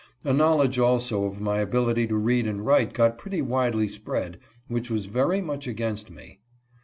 [0.23, 4.89] A knowledge also of my ability to read and write got pretty widely spread, which
[4.89, 6.39] was very much against me.